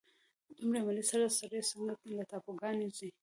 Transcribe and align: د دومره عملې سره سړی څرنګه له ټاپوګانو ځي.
د 0.47 0.49
دومره 0.59 0.79
عملې 0.83 1.03
سره 1.11 1.35
سړی 1.39 1.61
څرنګه 1.69 1.95
له 2.17 2.23
ټاپوګانو 2.31 2.87
ځي. 2.97 3.09